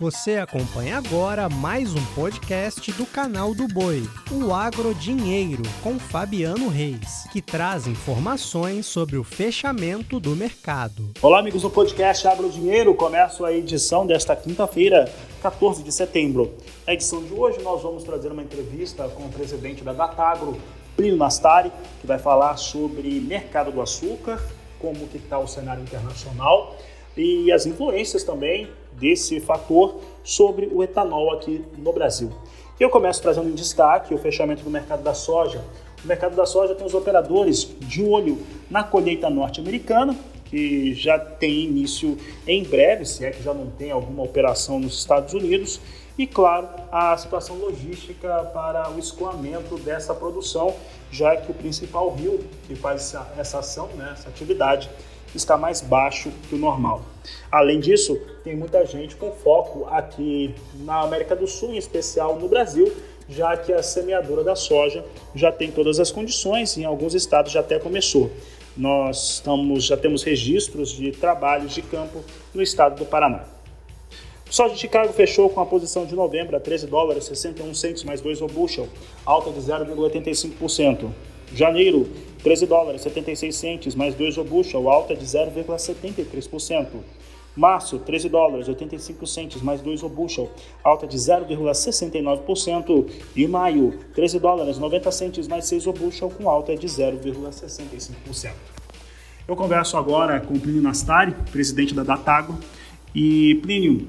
[0.00, 6.68] Você acompanha agora mais um podcast do canal do Boi, o Agro Dinheiro, com Fabiano
[6.68, 11.10] Reis, que traz informações sobre o fechamento do mercado.
[11.20, 12.94] Olá, amigos do podcast Agro Dinheiro.
[12.94, 15.12] Começo a edição desta quinta-feira,
[15.42, 16.54] 14 de setembro.
[16.86, 20.56] Na edição de hoje, nós vamos trazer uma entrevista com o presidente da Datagro,
[20.96, 24.40] Plínio Nastari, que vai falar sobre mercado do açúcar,
[24.78, 26.76] como que está o cenário internacional
[27.16, 32.30] e as influências também desse fator sobre o etanol aqui no Brasil.
[32.78, 35.64] Eu começo trazendo em destaque o fechamento do mercado da soja.
[36.04, 38.38] O mercado da soja tem os operadores de olho
[38.70, 42.16] na colheita norte-americana, que já tem início
[42.46, 45.80] em breve, se é que já não tem alguma operação nos Estados Unidos,
[46.16, 50.74] e claro, a situação logística para o escoamento dessa produção,
[51.12, 54.90] já que o principal rio que faz essa, ação, né, essa atividade,
[55.38, 57.02] está mais baixo que o normal.
[57.50, 62.48] Além disso, tem muita gente com foco aqui na América do Sul, em especial no
[62.48, 62.92] Brasil,
[63.28, 65.04] já que a semeadura da soja
[65.34, 68.30] já tem todas as condições, em alguns estados já até começou.
[68.76, 72.22] Nós estamos, já temos registros de trabalhos de campo
[72.54, 73.44] no estado do Paraná.
[74.48, 78.04] O soja de Chicago fechou com a posição de novembro a 13 dólares 61 centos
[78.04, 78.88] mais 2 o bushel,
[79.26, 81.10] alta de 0,85%.
[81.52, 82.08] Janeiro,
[82.42, 86.86] 13 dólares 76 centes mais 2 o bushel, alta de 0,73%.
[87.56, 90.48] Março, 13 dólares 85 centes mais 2 o bushel,
[90.84, 93.10] alta de 0,69%.
[93.34, 98.52] E maio, 13 dólares 90 centes mais 6 o bushel, com alta de 0,65%.
[99.48, 102.56] Eu converso agora com Plínio Nastari, presidente da Datago.
[103.12, 104.06] E Plínio,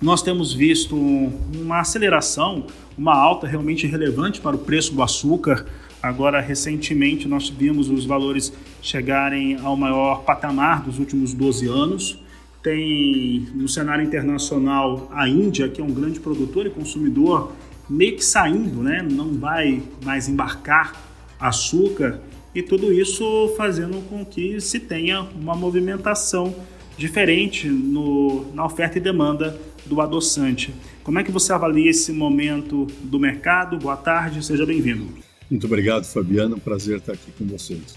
[0.00, 2.66] nós temos visto uma aceleração,
[2.98, 5.66] uma alta realmente relevante para o preço do açúcar
[6.02, 12.18] Agora, recentemente, nós vimos os valores chegarem ao maior patamar dos últimos 12 anos.
[12.60, 17.52] Tem no cenário internacional a Índia, que é um grande produtor e consumidor,
[17.88, 19.06] meio que saindo, né?
[19.08, 20.92] não vai mais embarcar
[21.38, 22.20] açúcar,
[22.54, 26.54] e tudo isso fazendo com que se tenha uma movimentação
[26.96, 30.74] diferente no, na oferta e demanda do adoçante.
[31.02, 33.78] Como é que você avalia esse momento do mercado?
[33.78, 35.31] Boa tarde, seja bem-vindo.
[35.52, 36.56] Muito obrigado, Fabiano.
[36.56, 37.94] Um prazer estar aqui com vocês.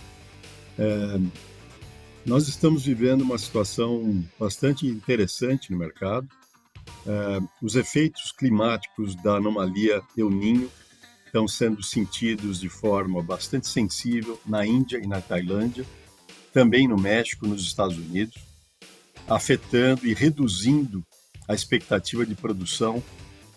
[0.78, 1.18] É,
[2.26, 6.28] nós estamos vivendo uma situação bastante interessante no mercado.
[7.08, 10.70] É, os efeitos climáticos da anomalia El Ninho
[11.26, 15.86] estão sendo sentidos de forma bastante sensível na Índia e na Tailândia,
[16.52, 18.36] também no México, nos Estados Unidos,
[19.30, 21.06] afetando e reduzindo
[21.48, 23.02] a expectativa de produção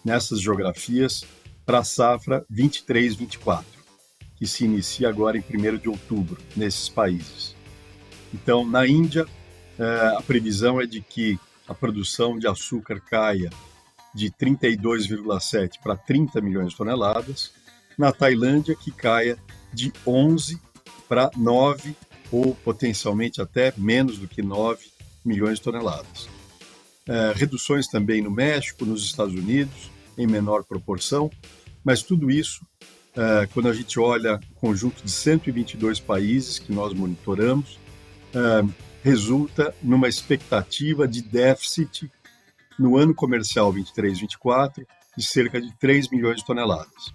[0.05, 1.25] nessas geografias
[1.67, 3.78] para a safra 23-24
[4.39, 7.57] que se inicia agora em 1 de outubro nesses países.
[8.33, 9.27] Então, na Índia,
[9.79, 13.51] é, a previsão é de que a produção de açúcar caia
[14.15, 17.53] de 32,7 para 30 milhões de toneladas,
[17.97, 19.37] na Tailândia, que caia
[19.73, 20.61] de 11
[21.09, 21.97] para 9
[22.31, 24.87] ou potencialmente até menos do que 9
[25.25, 26.29] milhões de toneladas.
[27.07, 31.31] É, reduções também no México, nos Estados Unidos, em menor proporção,
[31.85, 32.61] mas tudo isso
[33.17, 37.79] é, quando a gente olha o conjunto de 122 países que nós monitoramos,
[38.35, 42.11] é, resulta numa expectativa de déficit
[42.79, 44.87] no ano comercial 23-24
[45.17, 47.13] de cerca de 3 milhões de toneladas.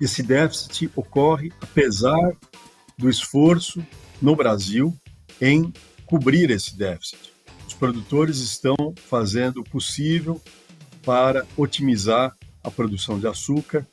[0.00, 2.32] Esse déficit ocorre apesar
[2.98, 3.84] do esforço
[4.20, 4.94] no Brasil
[5.40, 5.72] em
[6.04, 7.32] cobrir esse déficit.
[7.66, 8.76] Os produtores estão
[9.08, 10.40] fazendo o possível
[11.04, 13.86] para otimizar a produção de açúcar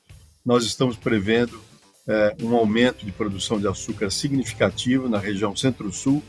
[0.46, 1.62] nós estamos prevendo
[2.08, 6.22] é, um aumento de produção de açúcar significativo na região Centro-Sul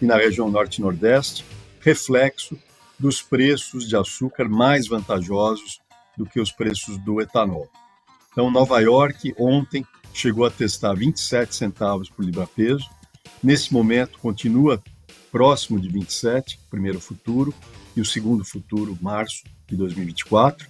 [0.00, 1.44] e na região Norte-Nordeste,
[1.80, 2.58] reflexo
[2.98, 5.80] dos preços de açúcar mais vantajosos
[6.16, 7.68] do que os preços do etanol.
[8.32, 12.88] Então, Nova York ontem chegou a testar 27 centavos por libra-peso.
[13.42, 14.82] Nesse momento, continua
[15.30, 17.52] próximo de 27, primeiro futuro,
[17.94, 20.68] e o segundo futuro, março de 2024.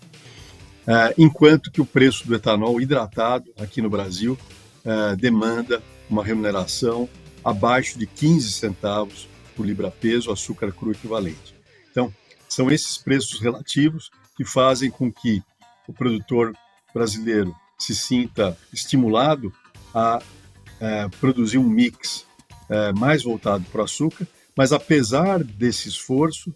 [0.86, 4.38] Uh, enquanto que o preço do etanol hidratado aqui no Brasil
[4.84, 7.08] uh, demanda uma remuneração
[7.44, 11.56] abaixo de 15 centavos por libra-peso açúcar cru equivalente.
[11.90, 12.14] Então,
[12.48, 15.42] são esses preços relativos que fazem com que
[15.88, 16.54] o produtor
[16.94, 19.52] brasileiro se sinta estimulado
[19.92, 22.24] a uh, produzir um mix
[22.98, 26.52] mais voltado para o açúcar, mas apesar desse esforço,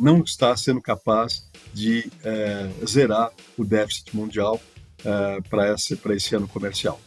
[0.00, 4.60] não está sendo capaz de é, zerar o déficit mundial
[5.04, 7.00] é, para esse, esse ano comercial.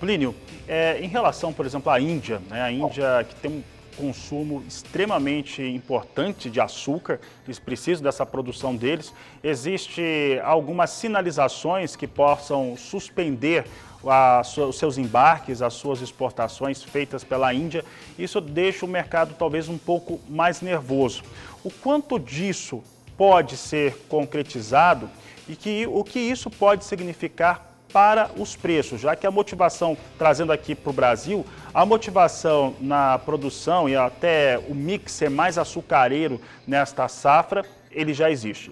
[0.00, 0.34] Plínio,
[0.68, 3.64] é, em relação, por exemplo, à Índia, né, a Índia que tem
[3.96, 9.12] consumo extremamente importante de açúcar, eles precisam dessa produção deles.
[9.42, 13.64] Existem algumas sinalizações que possam suspender
[14.06, 17.84] a, os seus embarques, as suas exportações feitas pela Índia.
[18.18, 21.22] Isso deixa o mercado talvez um pouco mais nervoso.
[21.64, 22.82] O quanto disso
[23.16, 25.08] pode ser concretizado
[25.48, 30.52] e que, o que isso pode significar para os preços, já que a motivação, trazendo
[30.52, 36.38] aqui para o Brasil, a motivação na produção e até o mix ser mais açucareiro
[36.66, 38.70] nesta safra, ele já existe.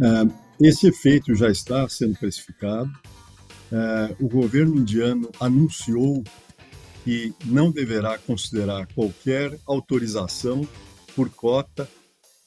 [0.00, 2.92] É, esse efeito já está sendo precificado.
[3.72, 6.22] É, o governo indiano anunciou
[7.02, 10.64] que não deverá considerar qualquer autorização
[11.16, 11.88] por cota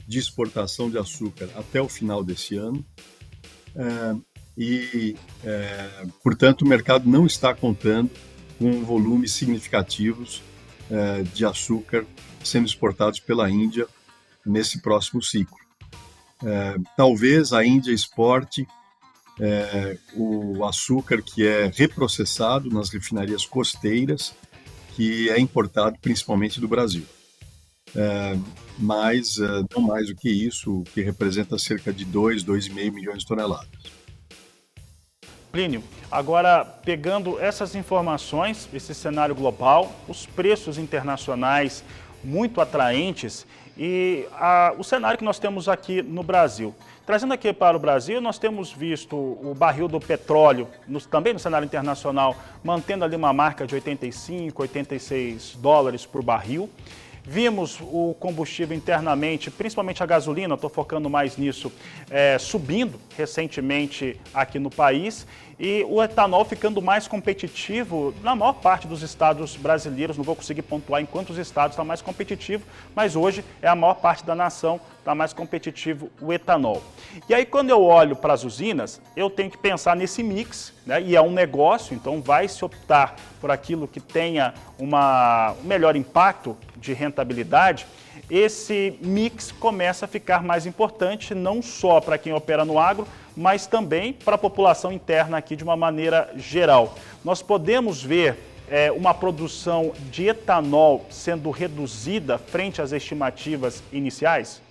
[0.08, 2.86] de exportação de açúcar até o final desse ano.
[3.78, 4.16] É,
[4.58, 8.10] e, é, portanto, o mercado não está contando
[8.58, 10.42] com volumes significativos
[10.90, 12.06] é, de açúcar
[12.44, 13.88] sendo exportados pela Índia
[14.46, 15.58] nesse próximo ciclo.
[16.44, 18.66] É, talvez a Índia exporte
[19.40, 24.34] é, o açúcar que é reprocessado nas refinarias costeiras,
[24.96, 27.06] que é importado principalmente do Brasil.
[27.96, 28.38] É,
[28.80, 33.28] mas é, não mais do que isso, que representa cerca de 2, 2,5 milhões de
[33.28, 33.70] toneladas.
[35.58, 41.84] Plínio, agora pegando essas informações, esse cenário global, os preços internacionais
[42.24, 43.44] muito atraentes
[43.76, 46.76] e a, o cenário que nós temos aqui no Brasil.
[47.08, 51.40] Trazendo aqui para o Brasil, nós temos visto o barril do petróleo, no, também no
[51.40, 56.70] cenário internacional, mantendo ali uma marca de 85, 86 dólares por barril.
[57.30, 61.70] Vimos o combustível internamente, principalmente a gasolina, estou focando mais nisso,
[62.10, 65.28] é, subindo recentemente aqui no país
[65.60, 70.18] e o etanol ficando mais competitivo na maior parte dos estados brasileiros.
[70.18, 72.64] Não vou conseguir pontuar em quantos estados está mais competitivo,
[72.96, 76.84] mas hoje é a maior parte da nação está mais competitivo o etanol.
[77.30, 81.02] E aí, quando eu olho para as usinas, eu tenho que pensar nesse mix, né?
[81.02, 85.96] e é um negócio, então vai se optar por aquilo que tenha uma, um melhor
[85.96, 87.88] impacto de rentabilidade.
[88.30, 93.68] Esse mix começa a ficar mais importante, não só para quem opera no agro, mas
[93.68, 96.98] também para a população interna aqui de uma maneira geral.
[97.24, 98.38] Nós podemos ver
[98.68, 104.62] é, uma produção de etanol sendo reduzida frente às estimativas iniciais?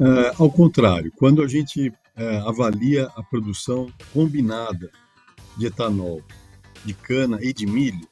[0.00, 4.90] É, ao contrário, quando a gente é, avalia a produção combinada
[5.56, 6.22] de etanol,
[6.84, 8.08] de cana e de milho,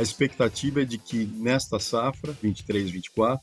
[0.00, 3.38] a expectativa é de que nesta safra, 23-24,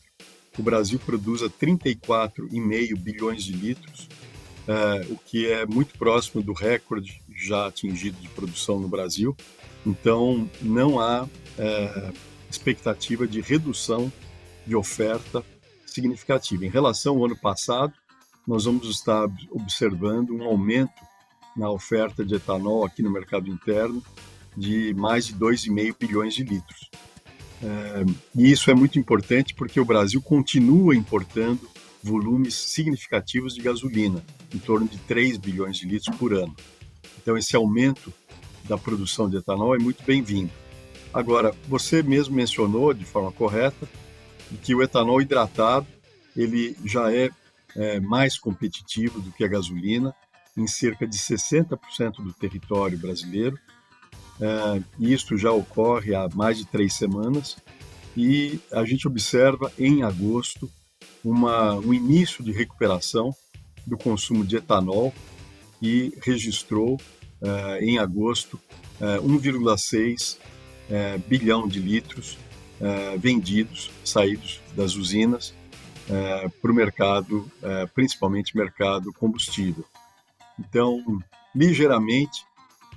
[0.57, 4.09] o Brasil produza 34,5 bilhões de litros,
[4.67, 9.37] é, o que é muito próximo do recorde já atingido de produção no Brasil.
[9.85, 12.11] Então, não há é,
[12.49, 14.11] expectativa de redução
[14.65, 15.43] de oferta
[15.85, 16.65] significativa.
[16.65, 17.93] Em relação ao ano passado,
[18.47, 21.05] nós vamos estar observando um aumento
[21.55, 24.03] na oferta de etanol aqui no mercado interno
[24.57, 26.89] de mais de 2,5 bilhões de litros.
[27.61, 28.03] É,
[28.35, 31.69] e isso é muito importante porque o Brasil continua importando
[32.01, 34.23] volumes significativos de gasolina,
[34.53, 36.55] em torno de 3 bilhões de litros por ano.
[37.21, 38.11] Então, esse aumento
[38.63, 40.51] da produção de etanol é muito bem-vindo.
[41.13, 43.87] Agora, você mesmo mencionou de forma correta
[44.63, 45.87] que o etanol hidratado
[46.35, 47.29] ele já é,
[47.75, 50.15] é mais competitivo do que a gasolina
[50.55, 53.57] em cerca de 60% do território brasileiro.
[54.39, 57.57] É, isso já ocorre há mais de três semanas
[58.15, 60.69] e a gente observa em agosto
[61.23, 63.35] uma, um início de recuperação
[63.85, 65.13] do consumo de etanol
[65.81, 66.99] e registrou
[67.41, 68.59] é, em agosto
[68.99, 70.37] 1,6
[70.89, 72.37] é, bilhão de litros
[73.17, 75.51] vendidos, saídos das usinas
[76.61, 77.51] para o mercado,
[77.95, 79.83] principalmente mercado combustível.
[80.59, 81.03] Então,
[81.55, 82.45] ligeiramente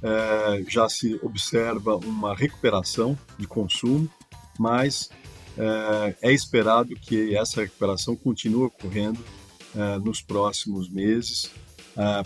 [0.03, 4.09] é, já se observa uma recuperação de consumo,
[4.59, 5.11] mas
[5.59, 9.23] é, é esperado que essa recuperação continue ocorrendo
[9.77, 11.51] é, nos próximos meses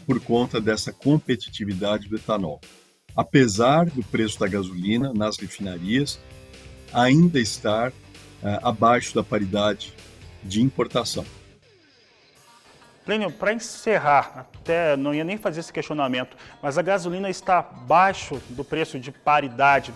[0.07, 2.61] por conta dessa competitividade do etanol.
[3.17, 6.21] Apesar do preço da gasolina nas refinarias
[6.93, 7.93] ainda estar
[8.63, 9.93] abaixo da paridade
[10.45, 11.25] de importação.
[13.05, 18.41] Plínio, para encerrar, até não ia nem fazer esse questionamento, mas a gasolina está abaixo
[18.51, 19.93] do preço de paridade.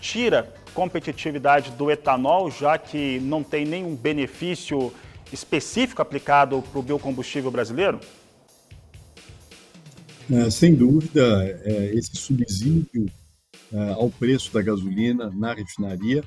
[0.00, 4.92] Tira competitividade do etanol, já que não tem nenhum benefício
[5.32, 7.98] específico aplicado para o biocombustível brasileiro?
[10.30, 13.06] É, sem dúvida, é, esse subsídio
[13.72, 16.22] é, ao preço da gasolina na refinaria,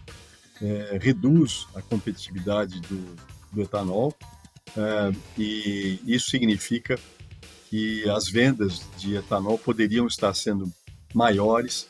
[0.61, 3.15] é, reduz a competitividade do,
[3.53, 4.13] do etanol
[4.77, 6.99] é, e isso significa
[7.69, 10.71] que as vendas de etanol poderiam estar sendo
[11.13, 11.87] maiores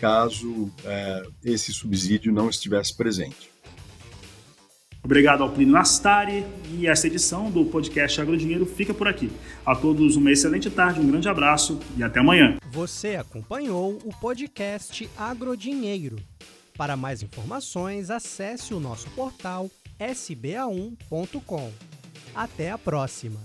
[0.00, 3.50] caso é, esse subsídio não estivesse presente.
[5.02, 9.30] Obrigado ao Plínio Astari e essa edição do podcast Agrodinheiro fica por aqui.
[9.64, 12.56] A todos uma excelente tarde, um grande abraço e até amanhã.
[12.70, 16.16] Você acompanhou o podcast Agrodinheiro.
[16.76, 21.95] Para mais informações, acesse o nosso portal sba1.com.
[22.36, 23.40] Até a próxima!